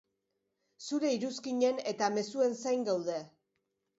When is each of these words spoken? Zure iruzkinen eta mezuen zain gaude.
Zure 0.85 1.11
iruzkinen 1.17 1.77
eta 1.93 2.09
mezuen 2.15 2.57
zain 2.63 2.89
gaude. 2.91 3.21